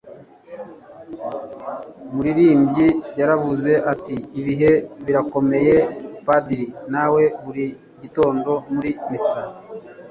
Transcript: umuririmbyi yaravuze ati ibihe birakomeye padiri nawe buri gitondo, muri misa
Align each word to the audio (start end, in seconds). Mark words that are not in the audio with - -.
umuririmbyi 2.09 2.87
yaravuze 3.19 3.71
ati 3.93 4.15
ibihe 4.39 4.71
birakomeye 5.05 5.75
padiri 6.25 6.67
nawe 6.93 7.23
buri 7.43 7.65
gitondo, 8.01 8.51
muri 8.73 8.91
misa 9.09 9.41